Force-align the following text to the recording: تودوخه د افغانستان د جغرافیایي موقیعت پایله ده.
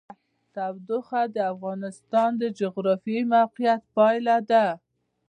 تودوخه 0.53 1.21
د 1.35 1.37
افغانستان 1.53 2.29
د 2.41 2.43
جغرافیایي 2.59 3.29
موقیعت 3.33 3.81
پایله 3.95 4.37
ده. 4.49 4.65